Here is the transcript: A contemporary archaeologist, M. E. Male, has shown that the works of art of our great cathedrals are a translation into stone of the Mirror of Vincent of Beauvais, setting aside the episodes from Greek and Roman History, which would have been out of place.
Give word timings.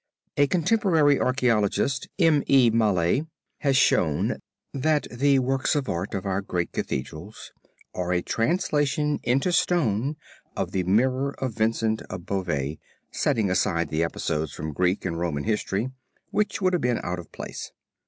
A 0.35 0.47
contemporary 0.47 1.19
archaeologist, 1.19 2.07
M. 2.17 2.41
E. 2.49 2.71
Male, 2.71 3.27
has 3.59 3.77
shown 3.77 4.39
that 4.73 5.05
the 5.11 5.37
works 5.37 5.75
of 5.75 5.87
art 5.87 6.15
of 6.15 6.25
our 6.25 6.41
great 6.41 6.71
cathedrals 6.71 7.51
are 7.93 8.11
a 8.11 8.23
translation 8.23 9.19
into 9.21 9.51
stone 9.51 10.15
of 10.57 10.71
the 10.71 10.81
Mirror 10.85 11.35
of 11.37 11.53
Vincent 11.53 12.01
of 12.09 12.25
Beauvais, 12.25 12.79
setting 13.11 13.51
aside 13.51 13.89
the 13.89 14.03
episodes 14.03 14.51
from 14.53 14.73
Greek 14.73 15.05
and 15.05 15.19
Roman 15.19 15.43
History, 15.43 15.91
which 16.31 16.63
would 16.63 16.73
have 16.73 16.81
been 16.81 16.99
out 17.03 17.19
of 17.19 17.31
place. 17.31 17.71